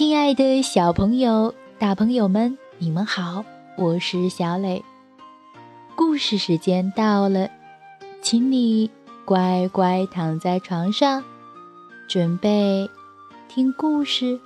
[0.00, 3.44] 亲爱的小朋友、大朋友们，你们好，
[3.76, 4.82] 我是小磊。
[5.94, 7.50] 故事时间到了，
[8.22, 8.90] 请你
[9.26, 11.22] 乖乖躺在床上，
[12.08, 12.88] 准备
[13.46, 14.40] 听故事。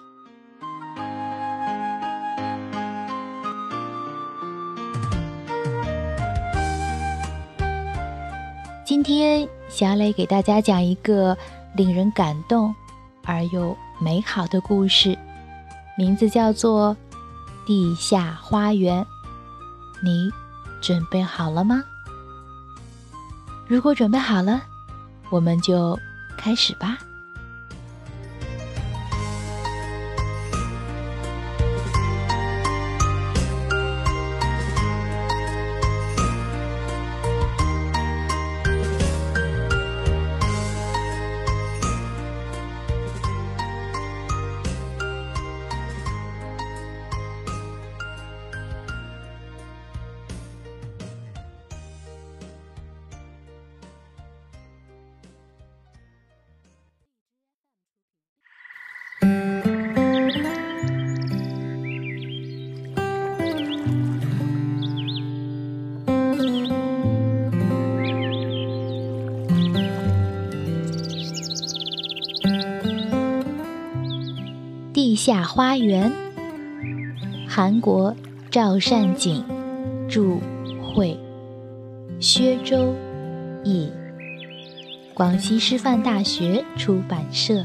[8.84, 11.38] 今天，小磊给大家讲一个
[11.76, 12.74] 令人感动
[13.24, 15.16] 而又美好的故事。
[15.96, 16.96] 名字叫做
[17.66, 19.02] 《地下花园》，
[20.02, 20.30] 你
[20.80, 21.82] 准备好了吗？
[23.66, 24.62] 如果准备好了，
[25.30, 25.98] 我们就
[26.36, 26.98] 开始吧。
[75.26, 76.12] 下花园，
[77.48, 78.14] 韩国
[78.50, 79.42] 赵善景
[80.06, 80.38] 著，
[80.82, 81.18] 绘，
[82.20, 82.94] 薛周
[83.64, 83.90] 译，
[85.14, 87.64] 广西师范大学出版社。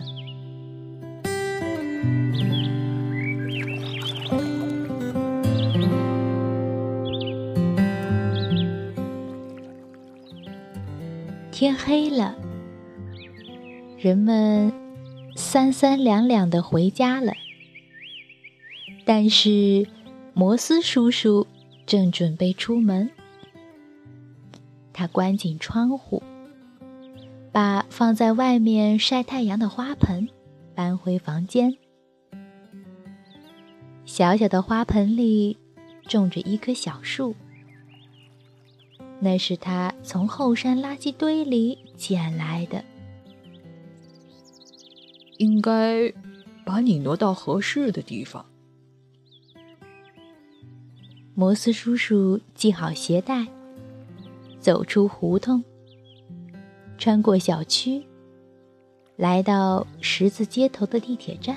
[11.52, 12.36] 天黑了，
[13.98, 14.72] 人们
[15.36, 17.34] 三三两两的回家了。
[19.10, 19.88] 但是
[20.36, 21.48] 摩斯叔叔
[21.88, 23.10] 正准备出门，
[24.94, 26.22] 他关紧窗户，
[27.52, 30.30] 把放在外面晒太阳的花盆
[30.76, 31.76] 搬回房间。
[34.06, 35.58] 小小的花盆里
[36.04, 37.36] 种着一棵小树。
[39.20, 42.86] 那是他从后山垃圾堆里捡来的。
[45.40, 46.14] 应该
[46.64, 48.46] 把你挪到合适的地方。
[51.40, 53.48] 摩斯叔叔系好鞋带，
[54.60, 55.64] 走出胡同，
[56.98, 58.04] 穿过小区，
[59.16, 61.56] 来到十字街头的地铁站。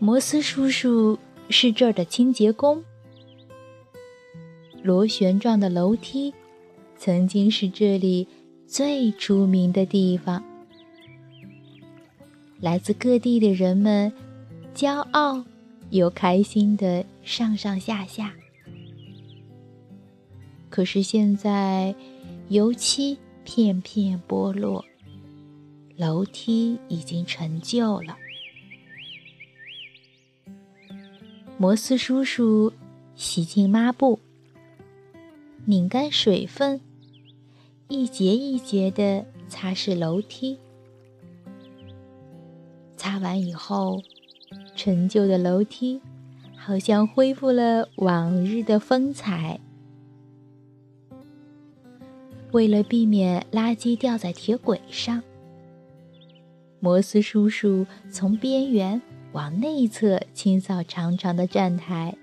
[0.00, 1.16] 摩斯叔叔
[1.48, 2.82] 是这儿的清洁工。
[4.82, 6.34] 螺旋状的楼梯，
[6.96, 8.26] 曾经是这里
[8.66, 10.42] 最出名的地方。
[12.58, 14.12] 来自各地的人们，
[14.74, 15.44] 骄傲
[15.90, 18.34] 又开心的上上下下。
[20.68, 21.94] 可是现在，
[22.48, 24.84] 油漆片片剥落，
[25.96, 28.16] 楼梯已经陈旧了。
[31.58, 32.72] 摩斯叔叔
[33.14, 34.18] 洗净抹布。
[35.66, 36.80] 拧干水分，
[37.88, 40.58] 一节一节地擦拭楼梯。
[42.96, 44.02] 擦完以后，
[44.82, 46.00] 陈旧的楼梯
[46.56, 49.60] 好像恢复了往日的风采。
[52.52, 55.22] 为了避免垃圾掉在铁轨上，
[56.80, 59.02] 摩斯叔叔从边缘
[59.32, 62.16] 往内侧清扫长长的站台。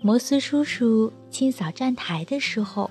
[0.00, 2.90] 摩斯叔叔清扫站台的时候，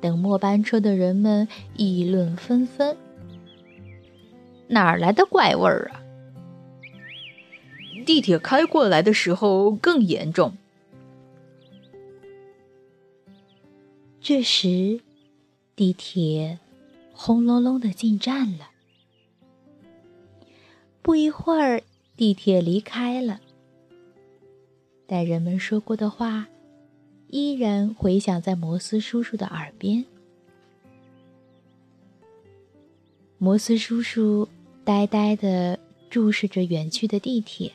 [0.00, 2.96] 等末班车的人们议论纷纷
[4.68, 6.00] ：“哪儿来的怪味儿啊？”
[8.06, 10.56] 地铁开过来的时候更严重。
[14.20, 15.00] 这时，
[15.76, 16.58] 地铁
[17.12, 18.70] 轰隆隆的进站了。
[21.02, 21.82] 不一会儿，
[22.16, 23.40] 地铁离开了。
[25.06, 26.48] 但人们说过的话，
[27.28, 30.06] 依然回响在摩斯叔叔的耳边。
[33.36, 34.48] 摩斯叔叔
[34.84, 35.78] 呆呆地
[36.10, 37.72] 注视着远去的地铁，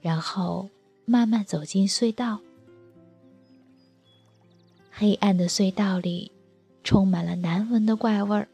[0.00, 0.68] 然后
[1.04, 2.40] 慢慢走进隧道。
[4.90, 6.32] 黑暗的隧道里
[6.82, 8.48] 充满了难闻的怪味儿。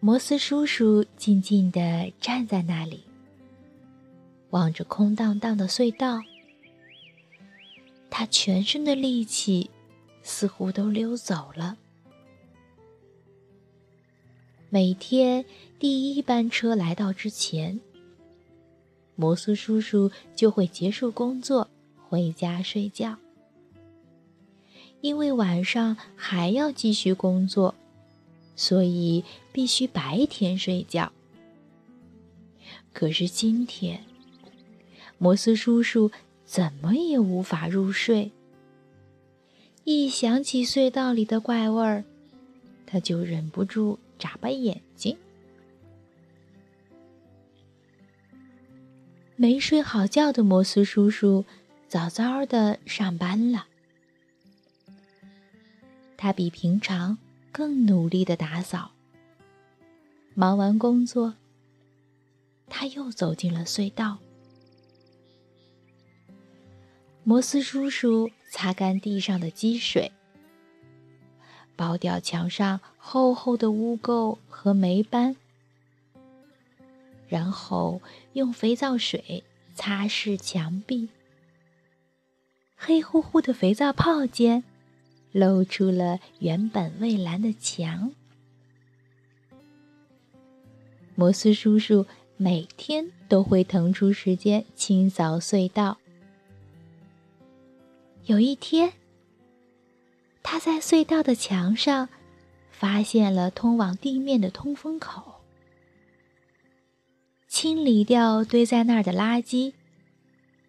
[0.00, 3.04] 摩斯叔叔静静地站在那里。
[4.50, 6.20] 望着空荡荡的隧道，
[8.10, 9.70] 他全身的力气
[10.22, 11.76] 似乎都溜走了。
[14.72, 15.44] 每天
[15.80, 17.80] 第一班车来到之前，
[19.16, 21.68] 摩斯叔叔就会结束工作
[22.08, 23.18] 回家睡觉，
[25.00, 27.74] 因为晚上还要继续工作，
[28.54, 31.10] 所以必须白天睡觉。
[32.92, 34.04] 可是今天，
[35.18, 36.12] 摩斯叔叔
[36.44, 38.30] 怎么也无法入睡。
[39.82, 42.04] 一想起隧道里的怪味儿，
[42.86, 45.18] 他就忍不住眨巴眼睛。
[49.34, 51.44] 没睡好觉的摩斯叔叔
[51.88, 53.66] 早早的上班了。
[56.16, 57.18] 他比平常
[57.50, 58.92] 更努力的打扫。
[60.34, 61.34] 忙完工作。
[62.70, 64.18] 他又走进了隧道。
[67.24, 70.10] 摩斯叔叔擦干地上的积水，
[71.80, 75.34] 剥掉墙上厚厚的污垢和霉斑，
[77.26, 78.02] 然后
[78.34, 79.42] 用肥皂水
[79.74, 81.08] 擦拭墙壁。
[82.76, 84.62] 黑乎乎的肥皂泡间，
[85.32, 88.12] 露出了原本蔚蓝的墙。
[91.14, 92.06] 摩斯叔叔。
[92.42, 95.98] 每天都会腾出时间清扫隧道。
[98.24, 98.94] 有一天，
[100.50, 102.08] 他在隧道的墙上
[102.72, 105.42] 发现了通往地面的通风口。
[107.46, 109.74] 清理掉堆在那儿的垃圾，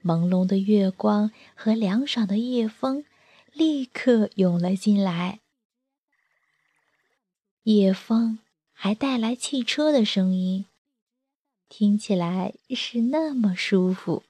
[0.04, 3.06] 朦胧的月光和凉爽的夜风
[3.54, 5.40] 立刻涌了进来。
[7.64, 8.38] 夜风
[8.74, 10.68] 还带来汽车的声音。
[11.68, 14.22] 听起来是那么舒服。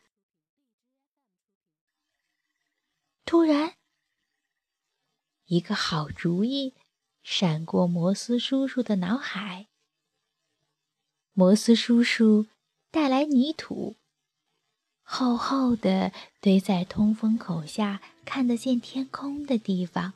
[3.25, 3.73] 突然，
[5.51, 6.75] 一个好主意
[7.23, 9.67] 闪过摩斯叔叔的脑海。
[11.33, 12.47] 摩斯叔叔
[12.89, 13.97] 带来泥土，
[15.03, 20.13] 厚厚的堆在通风口下看得见天空的地方。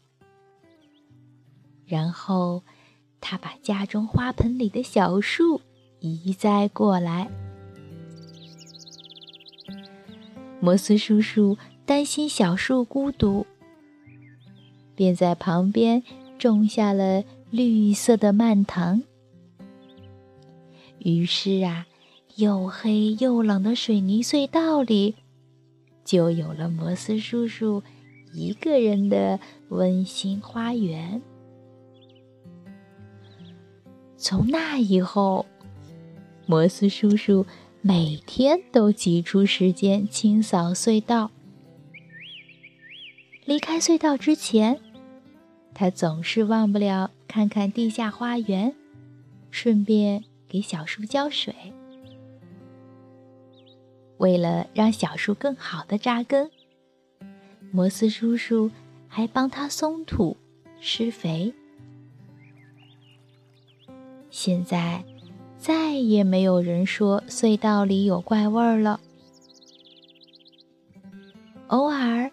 [1.85, 2.63] 然后，
[3.19, 5.59] 他把家中花盆里的小树。
[5.99, 7.29] 移栽过来。
[10.61, 13.45] 摩斯叔叔担心小树孤独，
[14.95, 16.01] 便在旁边
[16.37, 19.03] 种下了绿色的蔓藤。
[20.99, 21.85] 于是啊，
[22.35, 25.15] 又黑又冷的水泥隧道里，
[26.03, 27.83] 就有了摩斯叔叔
[28.33, 29.39] 一个人的
[29.69, 31.21] 温馨花园。
[34.17, 35.45] 从那以后。
[36.47, 37.43] 摩斯叔叔
[37.81, 41.31] 每天都挤出时间清扫隧道。
[43.45, 44.79] 离开隧道之前，
[45.75, 48.73] 他总是忘不了看看地下花园，
[49.51, 51.53] 顺便给小树浇水。
[54.17, 56.49] 为了让小树更好的扎根，
[57.71, 58.71] 摩斯叔叔
[59.07, 60.35] 还帮他松土、
[60.79, 61.53] 施肥。
[64.31, 65.03] 现在。
[65.57, 68.99] 再也没有人说隧道里有怪味儿了。
[71.69, 72.31] 偶尔，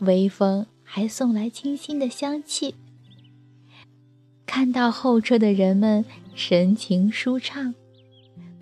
[0.00, 2.74] 微风还送来清新的香气。
[4.54, 6.04] 看到候车的人们
[6.36, 7.74] 神情舒畅，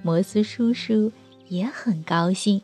[0.02, 1.12] 摩斯叔叔
[1.48, 2.62] 也很高兴。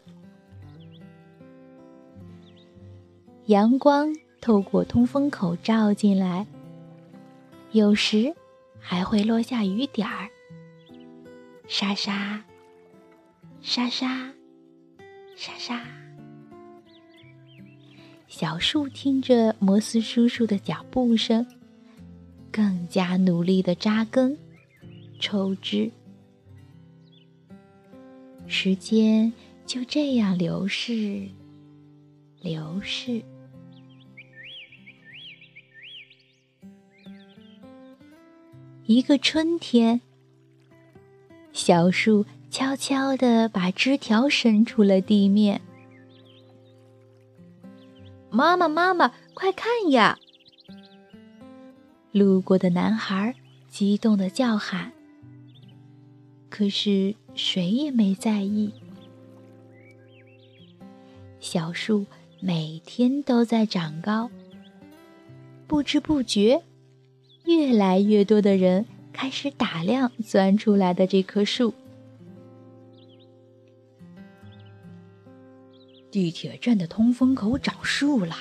[3.45, 6.47] 阳光透过通风口照进来，
[7.73, 8.35] 有时
[8.81, 10.31] 还会落下雨点儿。
[11.67, 12.43] 沙沙，
[13.61, 14.33] 沙沙，
[15.37, 15.83] 沙沙。
[18.27, 21.47] 小树听着摩斯叔叔的脚步声，
[22.53, 24.39] 更加努力的扎根、
[25.21, 25.91] 抽枝。
[28.47, 29.33] 时间
[29.67, 31.29] 就这样流逝，
[32.41, 33.23] 流逝。
[38.87, 40.01] 一个春天。
[41.53, 45.61] 小树悄悄地把枝条伸出了地面。
[48.31, 50.19] 妈妈，妈妈，快看呀！
[52.13, 53.35] 路过的男孩
[53.69, 54.93] 激动地叫喊。
[56.49, 58.73] 可是谁也没在意。
[61.41, 62.07] 小树
[62.41, 64.31] 每天都在长高，
[65.67, 66.63] 不知不觉，
[67.45, 68.87] 越来越多的人。
[69.11, 71.75] 开始打量钻出来的这棵树。
[76.09, 78.39] 地铁站的通风口长树啦！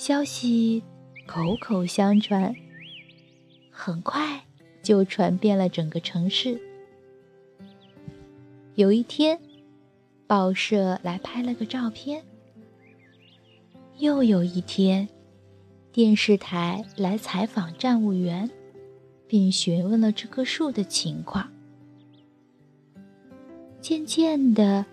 [0.00, 0.82] 消息
[1.26, 2.56] 口口相传，
[3.70, 4.42] 很快
[4.82, 6.58] 就传遍了整个城市。
[8.76, 9.38] 有一天，
[10.26, 12.24] 报社来拍了个照片。
[13.98, 15.06] 又有一天，
[15.92, 18.50] 电视台来采访站务员，
[19.28, 21.46] 并询问了这棵树的情况。
[23.82, 24.86] 渐渐的，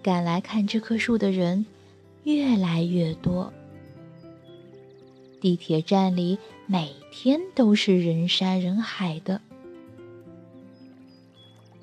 [0.00, 1.66] 赶来看这棵树的人
[2.22, 3.52] 越来越多。
[5.44, 9.42] 地铁站里每天都是人山人海的。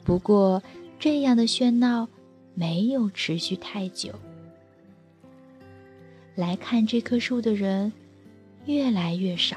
[0.03, 0.63] 不过，
[0.97, 2.09] 这样的喧闹
[2.55, 4.15] 没有持续太久。
[6.33, 7.93] 来看这棵树的人
[8.65, 9.55] 越来越少。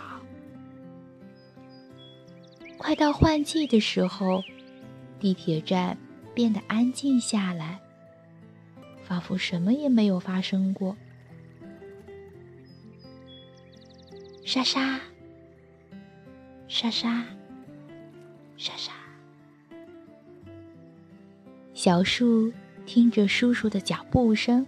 [2.76, 4.44] 快到换季的时候，
[5.18, 5.96] 地铁站
[6.34, 7.80] 变得安静下来，
[9.02, 10.94] 仿佛什么也没有发生过。
[14.44, 15.00] 沙沙，
[16.68, 17.24] 沙沙，
[18.58, 18.92] 沙沙。
[21.72, 22.52] 小树
[22.84, 24.66] 听着叔叔的脚步声，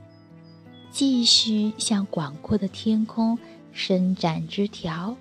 [0.90, 3.38] 继续向广阔的天空
[3.71, 5.14] 伸展枝条。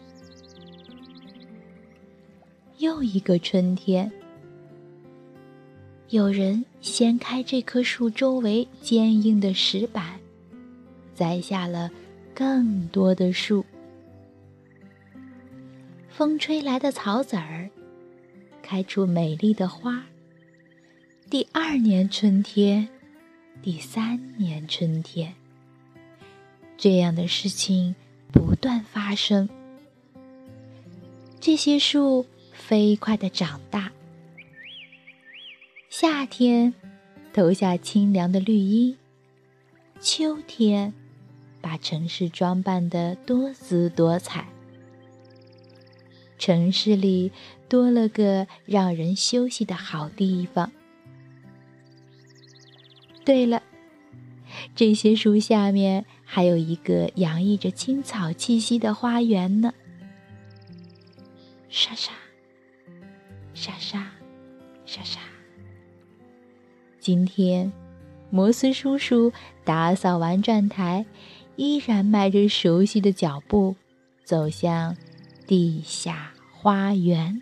[2.78, 4.10] 又一个春天，
[6.08, 10.18] 有人掀开这棵树周围坚硬的石板，
[11.14, 11.92] 栽下了
[12.34, 13.66] 更多的树。
[16.18, 17.70] 风吹来的草籽儿，
[18.62, 20.06] 开出美丽的花。
[21.30, 22.88] 第二年春天，
[23.62, 25.34] 第三年春天，
[26.78, 27.96] 这样的事情
[28.32, 29.50] 不断发生。
[31.42, 33.92] 这些树飞快的长大，
[35.90, 36.74] 夏天
[37.34, 38.96] 投下清凉的绿荫，
[40.00, 40.94] 秋天
[41.60, 44.48] 把城市装扮的多姿多彩。
[46.38, 47.32] 城市里
[47.68, 50.72] 多了个让人休息的好地方。
[53.24, 53.64] 对了，
[54.76, 59.74] 这些树下面还有一个洋溢着青草气息的花园呢。
[61.70, 62.12] 沙沙，
[63.54, 64.12] 沙沙，
[64.86, 65.20] 沙沙。
[67.00, 67.72] 今天，
[68.30, 71.06] 摩斯叔叔打扫完转台，
[71.56, 73.76] 依然迈着熟悉的脚步
[74.24, 74.96] 走向。
[75.48, 77.42] 地下花园。